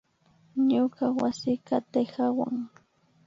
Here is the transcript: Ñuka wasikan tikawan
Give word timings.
Ñuka 0.67 1.05
wasikan 1.19 1.83
tikawan 1.91 2.55